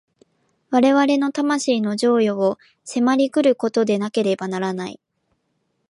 [0.71, 4.99] 我々の魂の譲与を迫り来ることでなければならない。